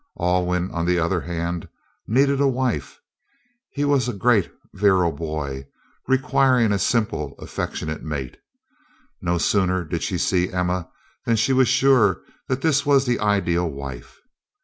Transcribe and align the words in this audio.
Alwyn, 0.19 0.71
on 0.71 0.87
the 0.87 0.97
other 0.97 1.21
hand, 1.21 1.69
needed 2.07 2.41
a 2.41 2.47
wife; 2.47 2.99
he 3.69 3.85
was 3.85 4.09
a 4.09 4.13
great, 4.13 4.51
virile 4.73 5.11
boy, 5.11 5.67
requiring 6.07 6.71
a 6.71 6.79
simple, 6.79 7.35
affectionate 7.37 8.01
mate. 8.01 8.37
No 9.21 9.37
sooner 9.37 9.85
did 9.85 10.01
she 10.01 10.17
see 10.17 10.51
Emma 10.51 10.89
than 11.27 11.35
she 11.35 11.53
was 11.53 11.67
sure 11.67 12.23
that 12.47 12.61
this 12.61 12.83
was 12.83 13.05
the 13.05 13.19
ideal 13.19 13.69
wife. 13.69 14.19